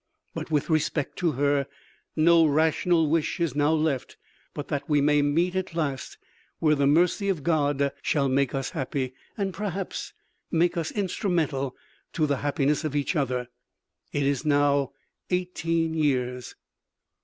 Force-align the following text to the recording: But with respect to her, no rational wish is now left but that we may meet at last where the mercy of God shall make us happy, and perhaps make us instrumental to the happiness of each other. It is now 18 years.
But 0.33 0.49
with 0.49 0.67
respect 0.71 1.17
to 1.17 1.33
her, 1.33 1.67
no 2.15 2.43
rational 2.47 3.07
wish 3.07 3.39
is 3.39 3.55
now 3.55 3.71
left 3.73 4.17
but 4.55 4.67
that 4.69 4.89
we 4.89 4.99
may 4.99 5.21
meet 5.21 5.55
at 5.55 5.75
last 5.75 6.17
where 6.57 6.73
the 6.73 6.87
mercy 6.87 7.29
of 7.29 7.43
God 7.43 7.91
shall 8.01 8.27
make 8.27 8.55
us 8.55 8.71
happy, 8.71 9.13
and 9.37 9.53
perhaps 9.53 10.13
make 10.49 10.75
us 10.75 10.89
instrumental 10.89 11.75
to 12.13 12.25
the 12.25 12.37
happiness 12.37 12.83
of 12.83 12.95
each 12.95 13.15
other. 13.15 13.47
It 14.11 14.23
is 14.23 14.43
now 14.43 14.93
18 15.29 15.93
years. 15.93 16.55